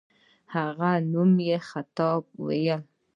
[0.55, 2.07] هغه په نوم یې خطبه
[2.39, 2.81] وویل.